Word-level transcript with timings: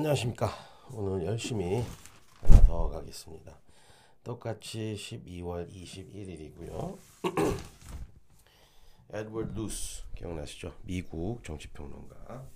안녕하십니까. 0.00 0.50
오늘 0.94 1.26
열심히 1.26 1.84
하나 2.40 2.62
더 2.62 2.88
가겠습니다. 2.88 3.54
똑같이 4.24 4.96
12월 4.96 5.70
21일이고요. 5.70 6.96
에드워드 9.12 9.52
루스 9.52 10.04
기억나시죠? 10.14 10.72
미국 10.84 11.44
정치평론가 11.44 12.46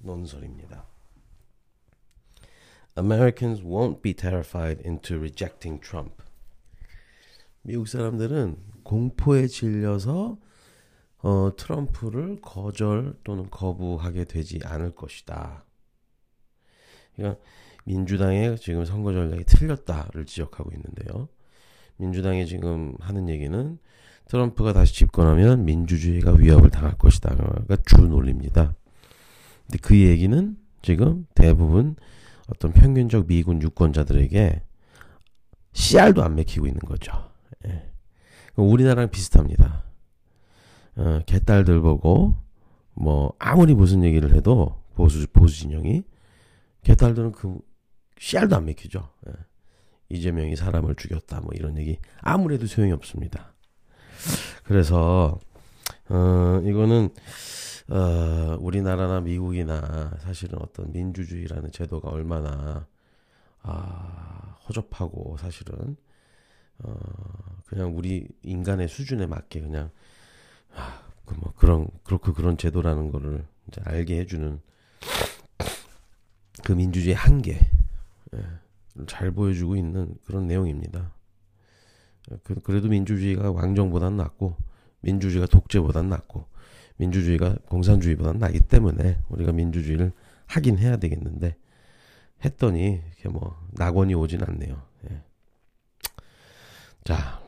논설입니다. 0.00 0.84
Americans 2.98 3.62
won't 3.62 4.02
be 4.02 4.12
terrified 4.12 4.82
into 4.84 5.18
rejecting 5.18 5.80
Trump. 5.80 6.20
미국 7.62 7.86
사람들은 7.86 8.58
공포에 8.82 9.46
질려서 9.46 10.36
어, 11.18 11.54
트럼프를 11.56 12.40
거절 12.40 13.20
또는 13.22 13.48
거부하게 13.50 14.24
되지 14.24 14.58
않을 14.64 14.96
것이다. 14.96 15.65
그러니까 17.16 17.40
민주당의 17.84 18.58
지금 18.58 18.84
선거 18.84 19.12
전략이 19.12 19.44
틀렸다를 19.44 20.26
지적하고 20.26 20.70
있는데요. 20.72 21.28
민주당이 21.96 22.46
지금 22.46 22.94
하는 23.00 23.28
얘기는 23.28 23.78
트럼프가 24.28 24.72
다시 24.72 24.94
집권하면 24.94 25.64
민주주의가 25.64 26.32
위협을 26.32 26.70
당할 26.70 26.98
것이다가 26.98 27.76
주 27.86 27.96
논리입니다. 27.98 28.74
근데 29.66 29.78
그 29.80 29.96
얘기는 29.98 30.56
지금 30.82 31.26
대부분 31.34 31.96
어떤 32.48 32.72
평균적 32.72 33.26
미군 33.26 33.62
유권자들에게 33.62 34.62
씨알도 35.72 36.22
안 36.22 36.34
맥히고 36.34 36.66
있는 36.66 36.80
거죠. 36.80 37.12
예. 37.66 37.90
우리나라랑 38.56 39.10
비슷합니다. 39.10 39.84
어, 40.96 41.20
개딸들 41.26 41.80
보고 41.80 42.34
뭐 42.94 43.34
아무리 43.38 43.74
무슨 43.74 44.02
얘기를 44.02 44.34
해도 44.34 44.82
보수 44.94 45.26
보수 45.28 45.60
진영이 45.60 46.02
개딸들은 46.86 47.32
그 47.32 47.58
씨알도 48.18 48.54
안 48.54 48.64
맥히죠. 48.66 49.10
예. 49.26 49.32
이재명이 50.08 50.54
사람을 50.54 50.94
죽였다 50.94 51.40
뭐 51.40 51.50
이런 51.52 51.76
얘기 51.78 51.98
아무래도 52.20 52.66
소용이 52.66 52.92
없습니다. 52.92 53.54
그래서 54.62 55.40
어 56.08 56.60
이거는 56.64 57.10
어 57.88 58.56
우리나라나 58.60 59.20
미국이나 59.20 60.16
사실은 60.20 60.60
어떤 60.60 60.92
민주주의라는 60.92 61.72
제도가 61.72 62.10
얼마나 62.10 62.86
아 63.62 64.56
허접하고 64.68 65.38
사실은 65.38 65.96
어 66.78 66.94
그냥 67.66 67.96
우리 67.96 68.28
인간의 68.44 68.86
수준에 68.86 69.26
맞게 69.26 69.60
그냥 69.60 69.90
아, 70.72 71.02
그뭐 71.24 71.52
그런 71.56 71.88
그렇고 72.04 72.32
그런 72.32 72.56
제도라는 72.56 73.10
거를 73.10 73.44
이제 73.66 73.80
알게 73.84 74.20
해주는 74.20 74.60
그 76.66 76.72
민주주의 76.72 77.14
한계 77.14 77.60
예, 78.34 78.44
잘 79.06 79.30
보여주고 79.30 79.76
있는 79.76 80.16
그런 80.24 80.48
내용입니다. 80.48 81.14
그, 82.42 82.56
그래도 82.56 82.88
민주주의가 82.88 83.52
왕정보단 83.52 84.16
낫고 84.16 84.56
민주주의가 84.98 85.46
독재보단 85.46 86.08
낫고 86.08 86.44
민주주의가 86.96 87.54
공산주의보단 87.68 88.38
나기 88.38 88.58
때문에 88.58 89.20
우리가 89.28 89.52
민주주의를 89.52 90.10
하긴 90.46 90.78
해야 90.78 90.96
되겠는데 90.96 91.56
했더니 92.44 93.00
이렇게 93.12 93.28
뭐 93.28 93.56
낙원이 93.70 94.16
오진 94.16 94.42
않네요. 94.42 94.82
예. 95.08 95.22
자, 97.04 97.46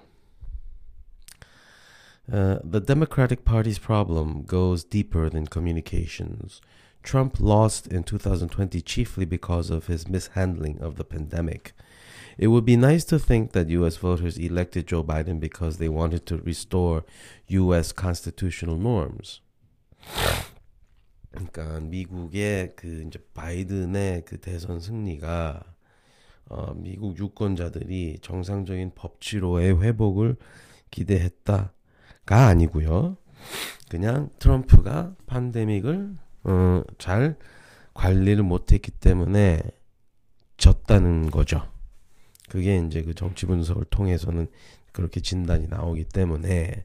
Uh, 2.31 2.59
the 2.63 2.79
Democratic 2.79 3.43
Party's 3.43 3.79
problem 3.79 4.43
goes 4.43 4.85
deeper 4.85 5.31
than 5.31 5.47
communications. 5.47 6.61
Trump 7.04 7.40
lost 7.40 7.88
in 7.88 8.04
2020 8.04 8.82
chiefly 8.82 9.26
because 9.26 9.70
of 9.70 9.88
his 9.88 10.08
mishandling 10.08 10.80
of 10.82 10.96
the 10.96 11.04
pandemic. 11.04 11.74
It 12.38 12.48
would 12.48 12.66
be 12.66 12.78
nice 12.78 13.04
to 13.06 13.20
think 13.20 13.52
that 13.52 13.70
US 13.70 13.98
voters 13.98 14.38
elected 14.38 14.88
Joe 14.88 15.04
Biden 15.04 15.40
because 15.40 15.78
they 15.78 15.90
wanted 15.90 16.26
to 16.28 16.38
restore 16.38 17.04
US 17.50 17.92
constitutional 17.92 18.78
norms. 18.78 19.42
그러니까 21.32 21.80
미국의 21.80 22.74
그 22.76 23.04
이제 23.08 23.20
바이든의 23.34 24.26
그 24.26 24.40
대선 24.40 24.80
승리가 24.80 25.64
어, 26.50 26.74
미국 26.76 27.18
유권자들이 27.18 28.20
정상적인 28.22 28.92
법치로의 28.96 29.82
회복을 29.82 30.36
기대했다가 30.92 31.72
아니고요. 32.28 33.18
그냥 33.90 34.30
트럼프가 34.40 35.16
팬데믹을 35.26 36.16
어, 36.45 36.83
잘 36.99 37.37
관리를 37.95 38.43
못했기 38.43 38.91
때문에 38.93 39.61
졌다는 40.57 41.31
거죠. 41.31 41.69
그게 42.49 42.79
이제 42.79 43.03
그 43.03 43.15
정치 43.15 43.47
분석을 43.47 43.85
통해서는 43.87 44.49
그렇게 44.93 45.21
진단이 45.21 45.69
나오기 45.69 46.05
때문에 46.05 46.85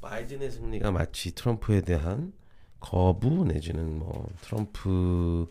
바이든의 0.00 0.50
승리가 0.50 0.90
마치 0.90 1.34
트럼프에 1.34 1.80
대한 1.80 2.32
거부 2.80 3.44
내지는 3.44 3.98
뭐 3.98 4.28
트럼프 4.42 5.48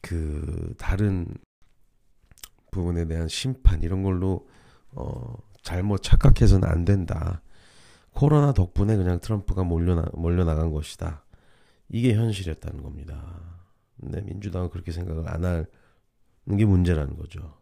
그 0.00 0.74
다른 0.78 1.26
부분에 2.70 3.06
대한 3.06 3.28
심판 3.28 3.82
이런 3.82 4.02
걸로 4.02 4.48
어 4.92 5.36
잘못 5.62 6.02
착각해서는 6.02 6.68
안 6.68 6.84
된다. 6.84 7.42
코로나 8.12 8.52
덕분에 8.52 8.96
그냥 8.96 9.18
트럼프가 9.20 9.64
몰려 9.64 10.04
몰려 10.12 10.44
나간 10.44 10.70
것이다. 10.70 11.23
이게 11.89 12.13
현실이었다는 12.13 12.83
겁니다. 12.83 13.59
근데 13.99 14.21
민주당은 14.21 14.69
그렇게 14.69 14.91
생각을 14.91 15.27
안 15.27 15.43
하는 15.43 15.65
게 16.57 16.65
문제라는 16.65 17.17
거죠. 17.17 17.59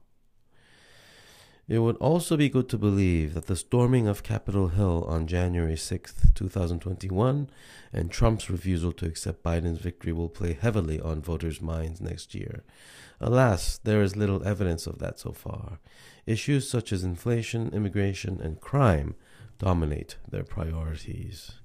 It 1.69 1.79
would 1.79 1.97
also 1.99 2.37
be 2.37 2.47
good 2.47 2.69
to 2.69 2.77
believe 2.77 3.33
that 3.33 3.47
the 3.47 3.55
storming 3.57 4.07
of 4.07 4.23
Capitol 4.23 4.69
Hill 4.69 5.03
on 5.05 5.27
January 5.27 5.75
6th, 5.75 6.33
2021, 6.33 7.49
and 7.91 8.09
Trump's 8.09 8.49
refusal 8.49 8.93
to 8.93 9.05
accept 9.05 9.43
Biden's 9.43 9.79
victory 9.79 10.13
will 10.13 10.29
play 10.29 10.53
heavily 10.53 11.01
on 11.01 11.21
voters' 11.21 11.61
minds 11.61 11.99
next 11.99 12.33
year. 12.33 12.63
Alas, 13.19 13.79
there 13.79 14.01
is 14.01 14.15
little 14.15 14.47
evidence 14.47 14.87
of 14.87 14.99
that 14.99 15.19
so 15.19 15.33
far. 15.33 15.79
Issues 16.25 16.69
such 16.69 16.93
as 16.93 17.03
inflation, 17.03 17.69
immigration, 17.73 18.39
and 18.41 18.61
crime 18.61 19.15
dominate 19.57 20.15
their 20.25 20.45
priorities. 20.45 21.59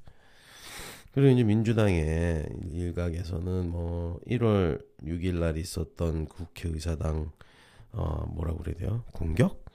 그리고 1.12 1.29
이제 1.29 1.44
민주당의 1.44 2.47
일각에서는 2.72 3.69
뭐 3.69 4.19
1월 4.28 4.84
6일 5.03 5.40
날 5.40 5.57
있었던 5.57 6.25
국회의사당 6.25 7.31
어 7.94 8.25
뭐라고 8.34 8.59
그래야 8.59 8.75
돼요? 8.75 9.03
공격? 9.13 9.66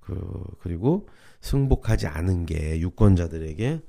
그 0.00 0.44
그리고 0.60 1.08
승복하지 1.40 2.06
않은 2.06 2.46
게 2.46 2.80
유권자들에게 2.80 3.80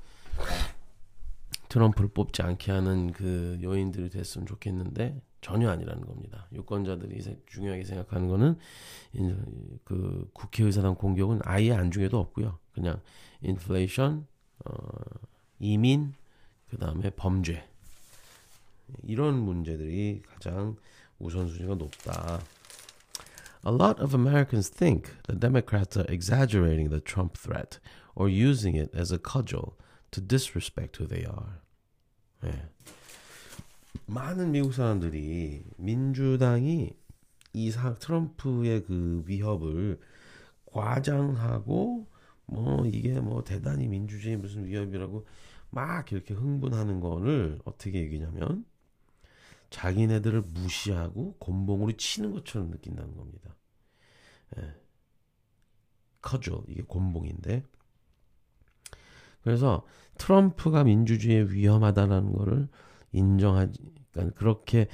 트럼프를 1.68 2.10
뽑지 2.10 2.42
않게 2.42 2.72
하는 2.72 3.12
그 3.12 3.58
요인들이 3.62 4.10
됐으면 4.10 4.46
좋겠는데 4.46 5.22
전혀 5.40 5.70
아니라는 5.70 6.04
겁니다. 6.04 6.46
유권자들이 6.52 7.22
중요하게 7.46 7.84
생각하는 7.84 8.28
거는 8.28 8.58
그 9.84 10.28
국회의사당 10.34 10.96
공격은 10.96 11.40
아예 11.44 11.72
안중에도 11.72 12.18
없고요. 12.18 12.58
그냥 12.72 13.00
인플레이션, 13.42 14.26
어, 14.66 14.72
이민, 15.58 16.12
그 16.70 16.78
다음에 16.78 17.10
범죄 17.10 17.68
이런 19.02 19.38
문제들이 19.38 20.22
가장 20.26 20.76
우선순위가 21.18 21.74
높다. 21.74 22.40
A 23.66 23.72
lot 23.72 24.00
of 24.00 24.14
Americans 24.14 24.70
think 24.70 25.12
the 25.26 25.38
Democrats 25.38 25.98
are 25.98 26.06
exaggerating 26.08 26.88
the 26.88 27.00
Trump 27.00 27.36
threat 27.36 27.78
or 28.14 28.28
using 28.28 28.74
it 28.74 28.90
as 28.94 29.12
a 29.12 29.18
cudgel 29.18 29.76
to 30.12 30.20
disrespect 30.20 30.96
who 30.96 31.06
they 31.06 31.24
are. 31.24 31.60
네. 32.42 32.70
많은 34.06 34.52
미국 34.52 34.72
사람들이 34.72 35.64
민주당이 35.76 36.96
이 37.52 37.70
사, 37.70 37.94
트럼프의 37.94 38.84
그 38.84 39.22
위협을 39.26 40.00
과장하고 40.66 42.06
뭐 42.46 42.86
이게 42.86 43.20
뭐 43.20 43.44
대단히 43.44 43.88
민주주의 43.88 44.36
무슨 44.36 44.64
위협이라고 44.66 45.26
막 45.70 46.10
이렇게 46.12 46.34
흥분하는 46.34 47.00
거를 47.00 47.58
어떻게 47.64 48.00
얘기냐면 48.00 48.64
자기네들을 49.70 50.42
무시하고 50.42 51.36
곤봉으로 51.38 51.92
치는 51.92 52.32
것처럼 52.32 52.70
느낀다는 52.70 53.16
겁니다. 53.16 53.56
예. 54.58 54.74
커죠. 56.20 56.64
이게 56.68 56.82
곤봉인데. 56.82 57.64
그래서 59.42 59.86
트럼프가 60.18 60.84
민주주의에 60.84 61.42
위험하다는 61.44 62.32
거를 62.32 62.68
인정하지, 63.12 63.80
그러니까 64.12 64.38
그렇게, 64.38 64.88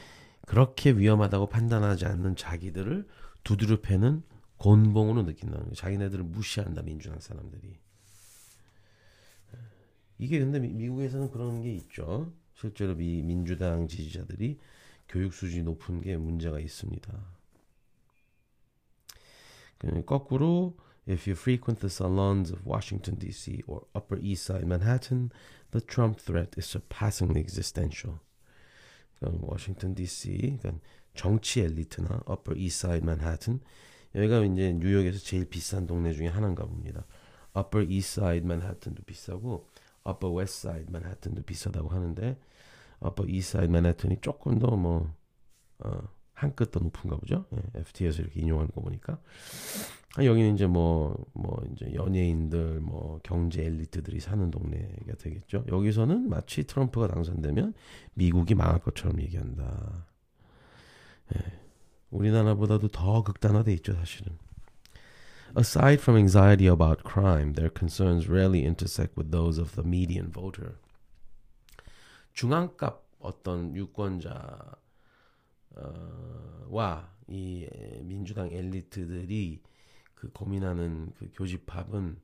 그렇게 0.47 0.93
위험하다고 0.93 1.49
판단하지 1.49 2.07
않는 2.07 2.37
자기들을 2.37 3.09
두드려 3.43 3.81
패는 3.81 4.23
곤봉으로 4.59 5.23
느낀다는 5.23 5.65
거예요. 5.65 5.75
자기네들을 5.75 6.25
무시한다, 6.25 6.83
민주당 6.83 7.19
사람들이. 7.19 7.79
이게 10.19 10.39
근데 10.39 10.59
미, 10.59 10.89
국에서는 10.89 11.31
그런 11.31 11.63
게 11.63 11.73
있죠. 11.75 12.33
실제로 12.55 12.95
미 12.95 13.23
민주당 13.23 13.87
지지자들이 13.87 14.59
교육 15.09 15.35
수준이 15.35 15.63
높은 15.63 16.01
게 16.01 16.17
문제가 16.17 16.59
있습니다. 16.59 17.37
거꾸로 20.07 20.77
If 21.09 21.31
you 21.31 21.37
frequent 21.37 21.81
the 21.81 21.91
salons 21.91 22.53
of 22.53 22.67
Washington 22.67 23.17
D.C. 23.17 23.63
or 23.69 23.87
Upper 23.95 24.19
East 24.21 24.45
Side 24.47 24.67
Manhattan, 24.67 25.31
the 25.71 25.81
Trump 25.81 26.19
threat 26.19 26.59
is 26.59 26.67
surpassingly 26.67 27.41
existential. 27.41 28.19
그러니까 29.21 29.47
워싱턴 29.47 29.95
D.C. 29.95 30.59
그러니까 30.61 30.81
정치 31.15 31.61
엘리트나 31.61 32.25
Upper 32.29 32.59
East 32.59 32.85
Side 32.85 33.05
Manhattan 33.05 33.61
여기가 34.17 34.45
이제 34.47 34.73
뉴욕에서 34.73 35.19
제일 35.19 35.45
비싼 35.45 35.87
동네 35.87 36.13
중에 36.13 36.27
하나인가 36.27 36.65
봅니다. 36.65 37.07
Upper 37.57 37.87
East 37.89 38.21
Side 38.21 38.45
Manhattan도 38.45 39.05
비싸고 39.05 39.69
Upper 40.07 40.37
West 40.37 40.67
Side 40.69 40.87
Manhattan도 40.89 41.43
비싸다고 41.43 41.89
하는데 41.89 42.39
Upper 43.05 43.31
East 43.31 43.57
Side 43.57 43.71
Manhattan이 43.71 44.19
조금 44.21 44.59
더뭐 44.59 45.13
어, 45.81 46.09
한끗 46.33 46.71
더 46.71 46.81
높은가 46.81 47.17
보죠. 47.17 47.47
예, 47.55 47.81
FT에서 47.81 48.23
이렇게 48.23 48.41
인용하는 48.41 48.71
거 48.71 48.81
보니까 48.81 49.19
아, 50.17 50.25
여기는 50.25 50.55
이제 50.55 50.67
뭐뭐 50.67 51.17
뭐 51.35 51.63
이제 51.73 51.93
연예인들 51.95 52.81
뭐 52.81 53.21
경제 53.23 53.65
엘리트들이 53.65 54.21
사는 54.21 54.51
동네가 54.51 55.15
되겠죠. 55.19 55.65
여기서는 55.69 56.29
마치 56.29 56.65
트럼프가 56.65 57.09
당선되면 57.09 57.75
미국이 58.15 58.55
망할 58.55 58.81
것처럼 58.81 59.21
얘기한다. 59.21 60.07
예, 61.35 61.41
우리나라보다도 62.11 62.89
더 62.89 63.23
극단화돼 63.23 63.73
있죠, 63.75 63.95
사실은. 63.95 64.39
Aside 65.57 66.01
from 66.03 66.17
anxiety 66.19 66.67
about 66.67 67.03
crime, 67.03 67.55
their 67.55 67.71
concerns 67.71 68.29
rarely 68.29 68.63
intersect 68.65 69.17
with 69.17 69.31
those 69.31 69.59
of 69.59 69.75
the 69.75 69.83
median 69.83 70.31
voter. 70.31 70.77
중앙값 72.35 73.03
어떤 73.21 73.75
유권자 73.75 74.77
어, 75.77 76.67
와이 76.69 77.69
민주당 78.03 78.51
엘리트들이 78.53 79.63
그 80.15 80.31
고민하는 80.33 81.13
그 81.19 81.31
교집합은 81.35 82.21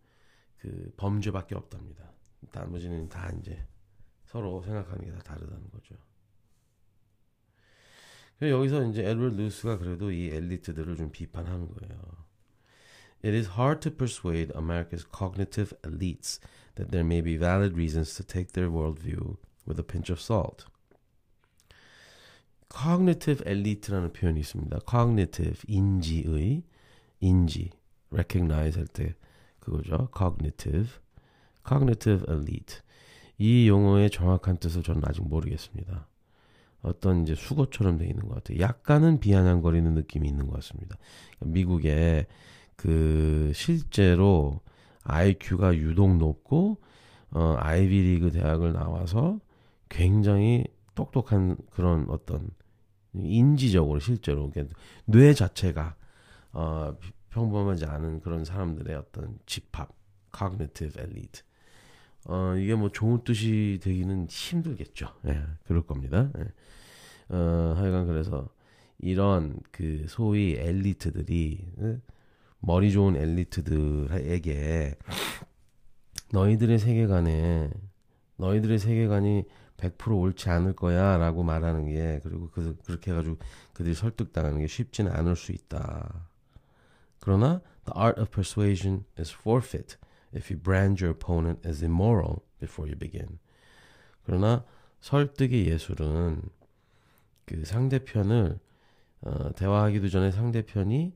그 0.59 0.93
범죄밖에 0.99 1.55
없답니다. 1.55 2.13
나머지는 2.53 3.09
다 3.09 3.31
이제 3.41 3.67
서로 4.27 4.63
생각하는 4.63 5.05
게 5.07 5.11
다 5.11 5.23
다르다는 5.23 5.71
거죠. 5.71 5.97
여기서 8.43 8.85
이제 8.91 9.09
에드워드 9.09 9.37
루스가 9.37 9.79
그래도 9.79 10.11
이 10.11 10.29
엘리트들을 10.29 10.97
좀 10.97 11.11
비판하는 11.13 11.69
거예요. 11.73 12.22
It 13.23 13.35
is 13.35 13.51
hard 13.57 13.81
to 13.83 13.91
persuade 13.91 14.51
America's 14.55 15.05
cognitive 15.05 15.73
elites 15.83 16.41
that 16.75 16.91
there 16.91 17.05
may 17.05 17.21
be 17.21 17.37
valid 17.37 17.77
reasons 17.77 18.15
to 18.17 18.25
take 18.25 18.53
their 18.53 18.69
worldview 18.69 19.37
with 19.65 19.79
a 19.79 19.85
pinch 19.85 20.11
of 20.11 20.21
salt. 20.21 20.67
cognitive 22.69 23.43
elite라는 23.47 24.13
표현이 24.13 24.41
있습니다. 24.41 24.81
cognitive 24.89 25.61
인지의 25.69 26.63
인지 27.21 27.71
recognize 28.11 28.77
할 28.79 28.87
때 28.87 29.15
그거죠. 29.61 30.09
cognitive 30.17 30.99
cognitive 31.69 32.25
elite 32.29 32.79
이 33.39 33.69
용어의 33.69 34.11
정확한 34.11 34.57
뜻을 34.57 34.83
저는 34.83 35.03
아직 35.05 35.23
모르겠습니다. 35.23 36.09
어떤 36.83 37.23
이제 37.23 37.35
수거처럼 37.35 37.99
돼 37.99 38.07
있는 38.07 38.27
것 38.27 38.37
같아요. 38.37 38.59
약간은 38.59 39.21
비아냥거리는 39.21 39.95
느낌이 39.95 40.27
있는 40.27 40.47
것 40.47 40.55
같습니다. 40.55 40.97
미국에 41.41 42.27
그 42.83 43.53
실제로 43.55 44.61
IQ가 45.05 45.77
유독 45.77 46.17
높고 46.17 46.79
어 47.31 47.57
아이비리그 47.59 48.33
대학을 48.33 48.73
나와서 48.73 49.39
굉장히 49.89 50.65
똑똑한 50.97 51.57
그런 51.71 52.07
어떤 52.09 52.51
인지적으로 53.15 54.01
실제로 54.01 54.51
뇌 55.05 55.33
자체가 55.33 55.95
어, 56.53 56.97
평범하지 57.31 57.87
않은 57.87 58.21
그런 58.21 58.45
사람들의 58.45 58.97
어떤 58.97 59.39
집합, 59.47 59.91
cognitive 60.37 61.01
elite. 61.01 61.43
어, 62.25 62.55
이게 62.57 62.75
뭐 62.75 62.91
좋은 62.91 63.23
뜻이 63.25 63.79
되기는 63.83 64.27
힘들겠죠. 64.29 65.09
예, 65.29 65.43
그럴 65.65 65.83
겁니다. 65.83 66.31
예. 66.39 67.35
어, 67.35 67.75
하여간 67.77 68.07
그래서 68.07 68.49
이런 68.99 69.61
그 69.71 70.05
소위 70.09 70.57
엘리트들이 70.57 71.73
예? 71.81 72.01
머리 72.65 72.93
좋은 72.93 73.17
엘리트들에게 73.17 74.95
너희들의 76.31 76.79
세계관에 76.79 77.71
너희들의 78.37 78.79
세계관이 78.79 79.45
100% 79.77 80.17
옳지 80.17 80.49
않을 80.49 80.75
거야 80.75 81.17
라고 81.17 81.43
말하는 81.43 81.87
게 81.87 82.21
그리고 82.23 82.49
그, 82.51 82.77
그렇게 82.85 83.11
해가지고 83.11 83.37
그들이 83.73 83.95
설득당하는 83.95 84.61
게 84.61 84.69
쉽지는 84.69 85.13
않을 85.13 85.35
수 85.35 85.51
있다. 85.51 86.29
그러나 87.19 87.61
the 87.85 87.99
art 87.99 88.21
of 88.21 88.31
persuasion 88.31 89.05
is 89.19 89.35
forfeit 89.35 89.97
if 90.35 90.53
you 90.53 90.63
brand 90.63 91.05
your 91.05 91.17
opponent 91.17 91.69
as 91.69 91.85
immoral 91.85 92.43
before 92.61 92.89
you 92.89 92.97
begin. 92.97 93.39
그러나 94.23 94.65
설득의 95.01 95.67
예술은 95.67 96.43
그 97.45 97.65
상대편을 97.65 98.61
어, 99.23 99.53
대화하기도 99.53 100.09
전에 100.09 100.31
상대편이 100.31 101.13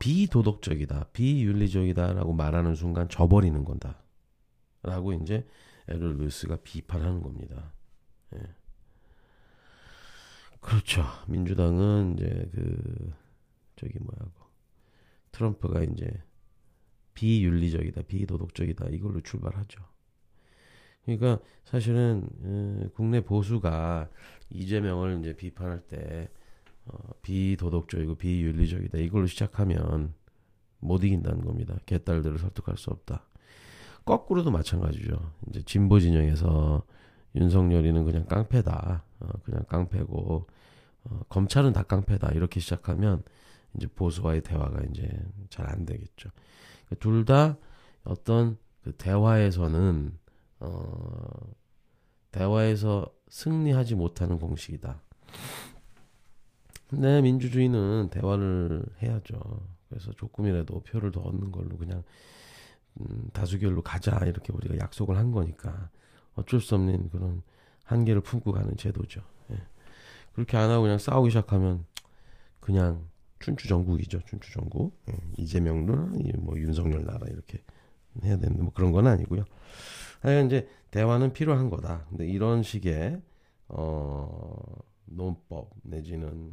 비도덕적이다, 0.00 1.10
비윤리적이다라고 1.12 2.32
말하는 2.32 2.74
순간 2.74 3.08
져버리는 3.08 3.64
건다. 3.64 4.02
라고 4.82 5.12
이제 5.12 5.46
에르 5.86 6.04
루스가 6.04 6.56
비판하는 6.64 7.22
겁니다. 7.22 7.72
예. 8.34 8.40
그렇죠. 10.60 11.04
민주당은 11.28 12.14
이제 12.14 12.50
그 12.52 13.12
저기 13.76 13.98
뭐야고 13.98 14.32
트럼프가 15.32 15.82
이제 15.82 16.22
비윤리적이다, 17.14 18.02
비도덕적이다 18.02 18.88
이걸로 18.88 19.20
출발하죠. 19.20 19.82
그러니까 21.04 21.40
사실은 21.64 22.26
어, 22.42 22.88
국내 22.94 23.20
보수가 23.20 24.08
이재명을 24.48 25.18
이제 25.20 25.36
비판할 25.36 25.80
때 25.88 26.30
어, 26.86 26.96
비도덕적이고 27.22 28.16
비윤리적이다 28.16 28.98
이걸로 28.98 29.26
시작하면 29.26 30.14
못 30.80 31.04
이긴다는 31.04 31.44
겁니다. 31.44 31.76
개딸들을 31.86 32.38
설득할 32.38 32.76
수 32.76 32.90
없다. 32.90 33.24
거꾸로도 34.04 34.50
마찬가지죠. 34.50 35.32
이제 35.48 35.62
진보 35.62 36.00
진영에서 36.00 36.82
윤석열이는 37.36 38.04
그냥 38.04 38.24
깡패다. 38.26 39.04
어, 39.20 39.28
그냥 39.44 39.64
깡패고 39.68 40.46
어, 41.04 41.20
검찰은 41.28 41.72
다 41.72 41.82
깡패다. 41.82 42.30
이렇게 42.32 42.60
시작하면 42.60 43.22
이제 43.76 43.86
보수와의 43.86 44.42
대화가 44.42 44.80
이제 44.90 45.08
잘 45.48 45.66
안 45.68 45.84
되겠죠. 45.86 46.30
그러니까 46.86 46.96
둘다 47.00 47.56
어떤 48.04 48.56
그 48.82 48.92
대화에서는 48.96 50.18
어 50.60 51.52
대화에서 52.32 53.12
승리하지 53.28 53.94
못하는 53.94 54.38
공식이다. 54.38 55.02
근데 56.90 57.22
민주주의는 57.22 58.08
대화를 58.10 58.84
해야죠. 59.00 59.38
그래서 59.88 60.10
조금이라도 60.12 60.80
표를 60.80 61.12
더 61.12 61.20
얻는 61.20 61.52
걸로 61.52 61.76
그냥 61.78 62.02
음, 63.00 63.30
다수결로 63.32 63.82
가자 63.82 64.18
이렇게 64.26 64.52
우리가 64.52 64.76
약속을 64.78 65.16
한 65.16 65.30
거니까 65.30 65.88
어쩔 66.34 66.60
수 66.60 66.74
없는 66.74 67.10
그런 67.10 67.42
한계를 67.84 68.22
품고 68.22 68.50
가는 68.50 68.76
제도죠. 68.76 69.22
예. 69.52 69.56
그렇게 70.32 70.56
안 70.56 70.68
하고 70.68 70.82
그냥 70.82 70.98
싸우기 70.98 71.30
시작하면 71.30 71.86
그냥 72.58 73.06
춘추 73.38 73.68
전국이죠. 73.68 74.20
춘추 74.26 74.52
전국. 74.52 75.00
예. 75.10 75.16
이재명도 75.38 75.94
뭐 76.38 76.58
윤석열 76.58 77.04
나라 77.04 77.24
이렇게 77.28 77.62
해야 78.24 78.36
되는데 78.36 78.62
뭐 78.62 78.72
그런 78.72 78.90
건 78.90 79.06
아니고요. 79.06 79.44
하여간 80.22 80.46
이제 80.46 80.68
대화는 80.90 81.32
필요한 81.34 81.70
거다. 81.70 82.06
근데 82.08 82.26
이런 82.26 82.64
식의 82.64 83.22
어 83.68 84.56
논법 85.04 85.70
내지는 85.82 86.52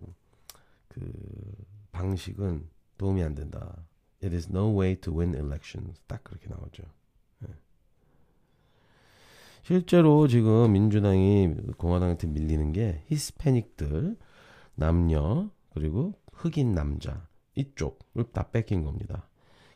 그 0.87 1.11
방식은 1.91 2.67
도움이 2.97 3.23
안 3.23 3.35
된다. 3.35 3.85
It 4.23 4.35
is 4.35 4.49
no 4.49 4.77
way 4.77 4.95
to 5.01 5.13
win 5.15 5.35
elections. 5.35 6.01
딱 6.07 6.23
그렇게 6.23 6.49
나오죠. 6.49 6.83
실제로 9.67 10.29
지금 10.29 10.71
민주당이 10.71 11.53
공화당한테 11.75 12.27
밀리는 12.27 12.71
게 12.71 13.03
히스패닉들, 13.07 14.15
남녀, 14.75 15.49
그리고 15.73 16.13
흑인 16.31 16.73
남자 16.73 17.27
이쪽을 17.55 18.31
다 18.31 18.49
뺏긴 18.49 18.83
겁니다. 18.85 19.27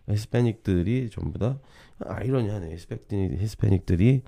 히스패닉들이 0.07 1.09
전부 1.09 1.39
다 1.39 1.59
아이러니하네. 1.99 2.71
히스패닉, 2.71 3.41
히스패닉들이 3.41 4.23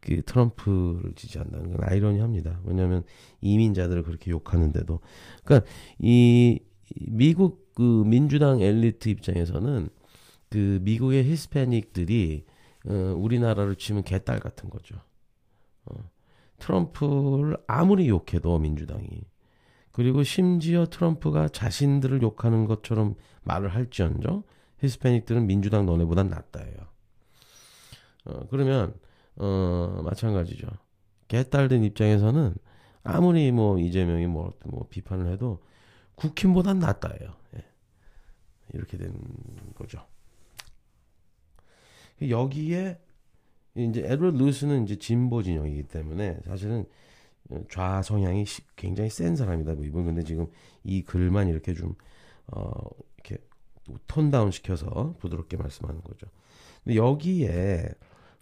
그 0.00 0.22
트럼프를 0.22 1.12
지지한다는 1.16 1.72
건 1.72 1.80
아이러니합니다. 1.82 2.60
왜냐하면 2.64 3.04
이민자들을 3.40 4.02
그렇게 4.02 4.30
욕하는데도, 4.30 5.00
그러니까 5.44 5.70
이 5.98 6.60
미국 7.06 7.74
그 7.74 8.04
민주당 8.04 8.60
엘리트 8.60 9.08
입장에서는 9.08 9.88
그 10.50 10.78
미국의 10.82 11.24
히스패닉들이 11.24 12.44
어, 12.86 13.14
우리나라를 13.16 13.76
치면 13.76 14.02
개딸 14.04 14.40
같은 14.40 14.70
거죠. 14.70 14.96
어, 15.86 16.10
트럼프를 16.58 17.56
아무리 17.66 18.08
욕해도 18.08 18.58
민주당이 18.58 19.08
그리고 19.92 20.22
심지어 20.22 20.86
트럼프가 20.86 21.48
자신들을 21.48 22.22
욕하는 22.22 22.66
것처럼 22.66 23.14
말을 23.42 23.74
할지언정 23.74 24.44
히스패닉들은 24.78 25.46
민주당 25.46 25.86
너네보단 25.86 26.28
낫다예요. 26.28 26.76
어, 28.26 28.46
그러면 28.48 28.94
어, 29.38 30.02
마찬가지죠. 30.04 30.66
개딸된 31.28 31.84
입장에서는 31.84 32.54
아무리 33.02 33.50
뭐 33.52 33.78
이재명이 33.78 34.26
뭐, 34.26 34.52
뭐 34.64 34.86
비판을 34.90 35.30
해도 35.32 35.62
국힘보단 36.16 36.78
낫다예요. 36.78 37.34
예. 37.56 37.64
이렇게 38.74 38.96
된 38.98 39.14
거죠. 39.74 40.04
여기에 42.20 42.98
이제 43.76 44.02
에드워드 44.04 44.36
루스는 44.36 44.84
이제 44.84 44.96
진보 44.96 45.42
진영이기 45.42 45.84
때문에 45.84 46.40
사실은 46.44 46.84
좌 47.70 48.02
성향이 48.02 48.44
굉장히 48.74 49.08
센 49.08 49.36
사람이다. 49.36 49.74
뭐 49.74 49.84
이분 49.84 50.04
근데 50.04 50.24
지금 50.24 50.48
이 50.82 51.02
글만 51.02 51.48
이렇게 51.48 51.74
좀 51.74 51.94
어, 52.48 52.70
이렇게 53.16 53.38
톤 54.06 54.30
다운 54.30 54.50
시켜서 54.50 55.14
부드럽게 55.18 55.56
말씀하는 55.56 56.02
거죠. 56.02 56.26
근데 56.82 56.96
여기에 56.96 57.88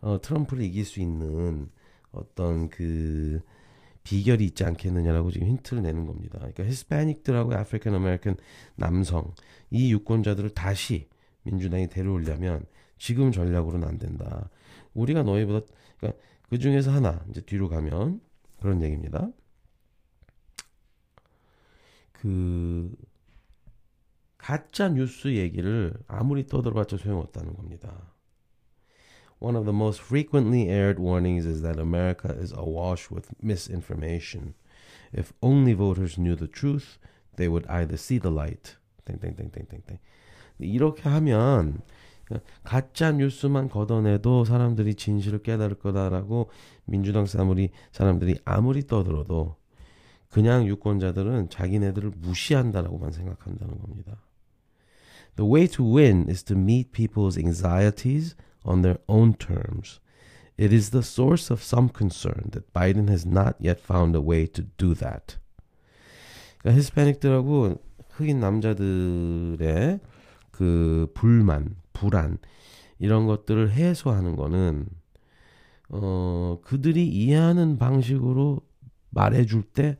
어, 0.01 0.21
트럼프를 0.21 0.65
이길 0.65 0.85
수 0.85 1.01
있는 1.01 1.71
어떤 2.13 2.69
그 2.69 3.41
비결이 4.03 4.45
있지 4.45 4.65
않겠느냐라고 4.65 5.31
지금 5.33 5.49
힌트를 5.49 5.83
내는 5.83 6.07
겁니다. 6.07 6.39
그러니까 6.39 6.65
히스패닉들하고 6.65 7.55
African 7.55 7.95
American 7.95 8.37
남성 8.77 9.35
이 9.71 9.93
유권자들을 9.93 10.51
다시 10.51 11.09
민주당이 11.43 11.89
데려오려면 11.89 12.65
지금 12.99 13.33
전략으로는 13.33 13.87
안 13.87 13.99
된다. 13.99 14.49
우리가 14.95 15.23
너희보다 15.23 15.67
그러니까 15.99 16.23
그 16.49 16.59
중에서 16.59 16.93
하나 16.93 17.25
이제 17.31 17.41
뒤로 17.41 17.69
가면 17.69 18.21
그런 18.61 18.83
얘기입니다. 18.83 19.29
그 22.13 22.95
가짜 24.39 24.89
뉴스 24.89 25.35
얘기를 25.35 25.93
아무리 26.07 26.47
떠들어봤자 26.47 26.97
소용없다는 26.99 27.55
겁니다. 27.55 28.15
One 29.39 29.55
of 29.57 29.67
the 29.67 29.73
most 29.73 30.01
frequently 30.01 30.69
aired 30.69 30.99
warnings 30.99 31.45
is 31.45 31.63
that 31.63 31.79
America 31.79 32.35
is 32.41 32.53
awash 32.53 33.11
with 33.11 33.31
misinformation. 33.43 34.55
If 35.13 35.33
only 35.43 35.75
voters 35.75 36.17
knew 36.17 36.37
the 36.37 36.49
truth, 36.49 36.99
they 37.37 37.49
would 37.49 37.67
either 37.67 37.97
see 37.97 38.19
the 38.19 38.31
light. 38.31 38.77
땡땡땡땡땡땡. 39.05 39.99
이렇게 40.59 41.09
하면 41.09 41.83
가짜 42.65 43.13
뉴스만 43.13 43.69
걷어내도 43.69 44.45
사람들이 44.45 44.95
진실을 44.95 45.43
깨달을 45.43 45.79
거다라고 45.79 46.51
민주당 46.87 47.27
사무리 47.27 47.71
사람들이 47.93 48.39
아무리 48.45 48.87
떠들어도 48.87 49.57
그냥 50.29 50.67
유권자들은 50.67 51.51
자기네들을 51.51 52.13
무시한다라고만 52.17 53.13
생각한다는 53.13 53.79
겁니다. 53.79 54.23
The 55.37 55.49
way 55.49 55.69
to 55.69 55.85
win 55.85 56.27
is 56.29 56.43
to 56.45 56.57
meet 56.57 56.91
people's 56.91 57.39
anxieties 57.39 58.35
on 58.67 58.83
their 58.83 58.99
own 59.09 59.35
terms. 59.35 60.01
It 60.59 60.73
is 60.73 60.91
the 60.91 61.03
source 61.03 61.51
of 61.51 61.63
some 61.63 61.89
concern 61.89 62.51
that 62.53 62.73
Biden 62.73 63.09
has 63.09 63.27
not 63.27 63.57
yet 63.61 63.79
found 63.79 64.17
a 64.17 64.21
way 64.21 64.47
to 64.47 64.63
do 64.77 64.95
that. 64.95 65.39
그러니까 66.59 66.79
히스패닉들하고 66.79 67.77
흑인 68.11 68.41
남자들의 68.41 70.01
그 70.51 71.11
불만, 71.15 71.77
불안 71.93 72.39
이런 72.99 73.27
것들을 73.27 73.71
해소하는 73.73 74.37
거는 74.37 74.87
어 75.91 76.59
그들이 76.65 77.07
이해하는 77.07 77.79
방식으로 77.79 78.61
말해줄 79.11 79.63
때 79.63 79.99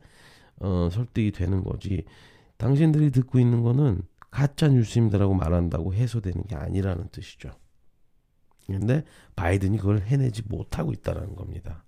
어, 0.59 0.89
설득이 0.91 1.31
되는 1.31 1.63
거지. 1.63 2.03
당신들이 2.57 3.11
듣고 3.11 3.39
있는 3.39 3.61
거는 3.61 4.01
가짜 4.31 4.67
뉴스입니다라고 4.67 5.35
말한다고 5.35 5.93
해소되는 5.93 6.43
게 6.47 6.55
아니라는 6.55 7.09
뜻이죠. 7.11 7.51
근데 8.67 9.03
바이든이 9.35 9.77
그걸 9.77 10.01
해내지 10.01 10.43
못하고 10.45 10.91
있다는 10.91 11.35
겁니다. 11.35 11.83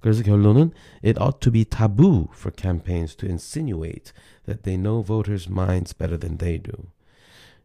그래서 0.00 0.22
결론은 0.22 0.70
it 1.04 1.20
ought 1.20 1.40
to 1.40 1.50
be 1.50 1.64
taboo 1.64 2.28
for 2.32 2.52
campaigns 2.56 3.16
to 3.16 3.26
insinuate 3.28 4.12
that 4.44 4.62
they 4.62 4.80
know 4.80 5.02
voters' 5.02 5.50
minds 5.50 5.96
better 5.96 6.18
than 6.18 6.38
they 6.38 6.62
do. 6.62 6.72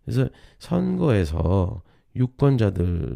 그래서 0.05 0.29
선거에서 0.57 1.83
유권자들에게 2.15 3.09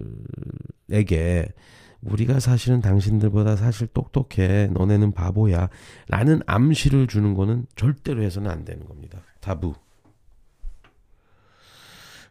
우리가 2.01 2.39
사실은 2.39 2.81
당신들보다 2.81 3.55
사실 3.55 3.87
똑똑해. 3.87 4.67
너네는 4.67 5.13
바보야. 5.13 5.69
라는 6.07 6.41
암시를 6.45 7.07
주는 7.07 7.33
거는 7.33 7.65
절대로 7.75 8.21
해서는 8.21 8.51
안 8.51 8.63
되는 8.63 8.85
겁니다. 8.85 9.21
타부. 9.41 9.73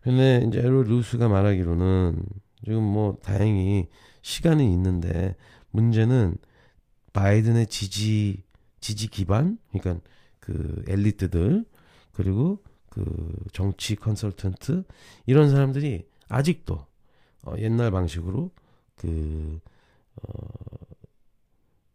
근데 0.03 0.45
이제 0.47 0.61
에로 0.61 0.85
루스가 0.85 1.29
말하기로는 1.29 2.23
지금 2.65 2.83
뭐 2.83 3.19
다행히 3.23 3.89
시간이 4.23 4.73
있는데 4.73 5.37
문제는 5.71 6.37
바이든의 7.13 7.67
지지 7.69 8.43
지지 8.81 9.09
기반 9.09 9.59
그러니까 9.73 10.03
그 10.41 10.85
엘리트들 10.89 11.65
그리고 12.13 12.63
그 12.89 13.35
정치 13.53 13.97
컨설턴트 13.97 14.85
이런 15.27 15.51
사람들이 15.51 16.07
아직도 16.29 16.87
어 17.43 17.55
옛날 17.59 17.91
방식으로 17.91 18.51
그 18.97 19.61
어 20.23 20.33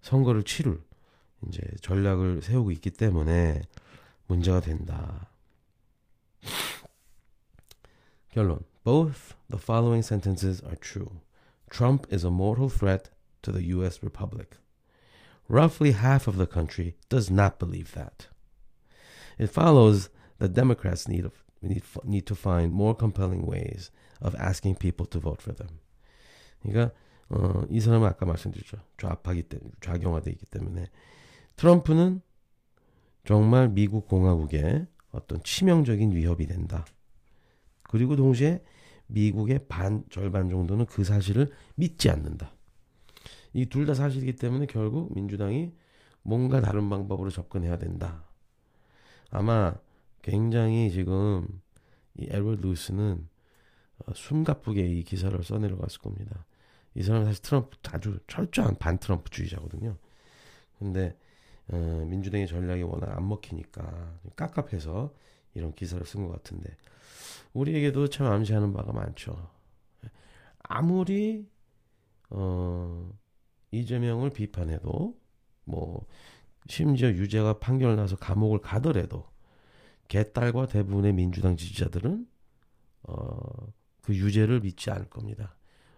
선거를 0.02 0.44
치룰 0.44 0.82
이제 1.48 1.62
전략을 1.82 2.42
세우고 2.42 2.72
있기 2.72 2.92
때문에 2.92 3.62
문제가 4.28 4.60
된다. 4.60 5.32
결론 8.30 8.60
Both 8.89 9.35
the 9.49 9.59
following 9.59 10.03
sentences 10.03 10.61
are 10.61 10.77
true. 10.77 11.21
Trump 11.71 12.07
is 12.11 12.25
a 12.25 12.31
mortal 12.31 12.69
threat 12.69 13.11
to 13.43 13.53
the 13.53 13.65
U.S. 13.77 14.03
Republic. 14.03 14.57
Roughly 15.49 15.93
half 15.93 16.27
of 16.27 16.37
the 16.37 16.47
country 16.47 16.97
does 17.09 17.31
not 17.31 17.59
believe 17.59 17.93
that. 17.93 18.29
It 19.39 19.49
follows 19.49 20.09
that 20.39 20.55
Democrats 20.55 21.09
need, 21.09 21.31
need, 21.63 21.83
need 22.05 22.27
to 22.27 22.35
find 22.35 22.73
more 22.73 22.95
compelling 22.95 23.47
ways 23.47 23.91
of 24.21 24.35
asking 24.37 24.77
people 24.77 25.07
to 25.07 25.19
vote 25.19 25.43
for 25.43 25.53
them. 25.53 25.81
그러니까 26.63 26.93
어, 27.31 27.67
이 27.71 27.81
사람은 27.81 28.07
아까 28.09 28.27
말씀드렸죠. 28.27 28.79
좌파기 28.99 29.45
때문에 29.45 29.71
좌경화돼 29.81 30.31
있기 30.33 30.47
때문에 30.47 30.91
트럼프는 31.57 32.21
정말 33.25 33.69
미국 33.69 34.09
공화국의 34.09 34.87
어떤 35.13 35.43
치명적인 35.43 36.15
위협이 36.15 36.47
된다. 36.47 36.85
그리고 37.85 38.17
동시에 38.17 38.63
미국의 39.10 39.68
반 39.68 40.04
절반 40.10 40.50
정도는 40.50 40.86
그 40.88 41.04
사실을 41.04 41.52
믿지 41.76 42.10
않는다. 42.10 42.54
이 43.54 43.66
둘 43.68 43.86
다 43.86 43.94
사실이기 43.96 44.36
때문에 44.36 44.68
결국 44.68 45.14
민주당이 45.16 45.74
뭔가 46.24 46.62
다른 46.62 46.90
방법으로 46.90 47.30
접근해야 47.32 47.78
된다. 47.78 48.24
아마 49.32 49.76
굉장히 50.22 50.92
지금 50.92 51.48
이 52.16 52.26
에드워드 52.30 52.62
루스는 52.66 53.28
어, 54.06 54.14
숨가쁘게 54.14 54.86
이 54.86 55.04
기사를 55.04 55.42
써내려갔을 55.44 56.00
겁니다. 56.02 56.46
이 56.96 57.04
사람은 57.04 57.26
사실 57.28 57.42
트럼프 57.44 57.78
아주 57.92 58.20
철저한 58.28 58.76
반 58.78 58.98
트럼프주의자거든요. 59.00 59.98
근데 60.78 61.18
어, 61.70 62.06
민주당의 62.08 62.48
전략이 62.48 62.84
워낙 62.84 63.16
안 63.18 63.28
먹히니까 63.28 64.20
깝깝해서 64.36 65.14
이런 65.54 65.74
기사를 65.74 66.06
쓴 66.06 66.26
것 66.26 66.32
같은데 66.32 66.76
우리에게도 67.54 68.10
참 68.10 68.28
암시하는 68.28 68.74
바가 68.74 68.94
많죠. 68.94 69.50
아무리 70.60 71.50
어, 72.30 73.12
이재명을 73.72 74.30
비판해도 74.30 75.20
뭐 75.66 76.06
심지어 76.68 77.10
유죄가 77.10 77.60
판결 77.60 77.96
나서 77.96 78.16
감옥을 78.16 78.60
가더라도 78.60 79.28
개딸과 80.08 80.68
대부분의 80.68 81.14
민주당 81.14 81.58
지지자들은 81.58 82.28
어, 83.04 83.74
그 84.02 84.16
유죄를 84.16 84.62
믿지 84.62 84.92
않을 84.92 85.10
겁니다. 85.10 85.56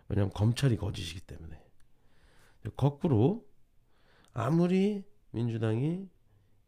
왜냐하면 0.07 0.31
검찰이 0.33 0.77
거짓이기 0.77 1.21
때문에. 1.21 1.57
거꾸로 2.75 3.45
아무리 4.33 5.03
민주당이 5.31 6.09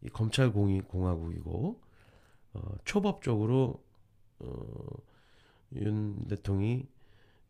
이 0.02 0.10
검찰 0.10 0.52
공화국이고 0.52 1.83
어, 2.54 2.76
초법적으로 2.86 3.84
어, 4.40 4.86
윤 5.76 6.28
대통령이 6.28 6.88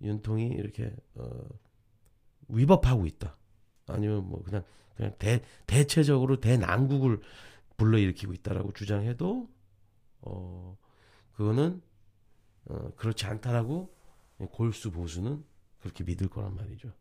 윤통이 0.01 0.47
이렇게 0.47 0.93
어, 1.15 1.29
위법하고 2.47 3.05
있다. 3.05 3.37
아니면 3.87 4.27
뭐 4.27 4.41
그냥 4.43 4.63
그냥 4.95 5.13
대 5.17 5.41
대체적으로 5.65 6.39
대난국을 6.39 7.21
불러일으키고 7.77 8.33
있다라고 8.33 8.73
주장해도 8.73 9.49
어 10.21 10.77
그거는 11.33 11.81
어 12.65 12.91
그렇지 12.95 13.25
않다라고 13.25 13.93
골수 14.51 14.91
보수는 14.91 15.43
그렇게 15.79 16.03
믿을 16.03 16.29
거란 16.29 16.55
말이죠. 16.55 16.91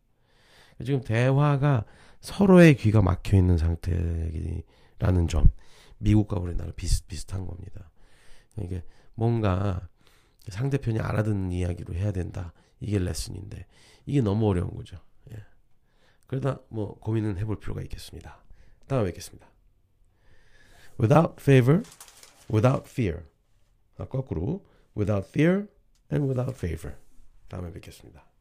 지금 0.84 1.00
대화가 1.02 1.84
서로의 2.20 2.76
귀가 2.76 3.02
막혀 3.02 3.36
있는 3.36 3.58
상태라는 3.58 5.28
점. 5.28 5.50
미국과 5.98 6.40
우리나라 6.40 6.72
비슷 6.72 7.06
비슷한 7.06 7.46
겁니다. 7.46 7.91
이게 8.58 8.84
뭔가 9.14 9.88
상대편이 10.48 11.00
알아듣는 11.00 11.52
이야기로 11.52 11.94
해야 11.94 12.12
된다. 12.12 12.52
이게 12.80 12.98
레슨인데 12.98 13.66
이게 14.06 14.20
너무 14.20 14.48
어려운 14.48 14.74
거죠. 14.74 14.98
예. 15.30 15.36
그러다 16.26 16.60
뭐 16.68 16.98
고민은 16.98 17.38
해볼 17.38 17.60
필요가 17.60 17.80
있겠습니다. 17.82 18.42
다음에 18.86 19.06
뵙겠습니다. 19.06 19.46
Without 21.00 21.40
favor, 21.40 21.82
without 22.52 22.88
fear. 22.90 23.24
아, 23.98 24.06
거꾸로 24.06 24.64
without 24.96 25.28
fear 25.28 25.68
and 26.12 26.26
without 26.26 26.54
favor. 26.56 26.96
다음에 27.48 27.72
뵙겠습니다. 27.72 28.31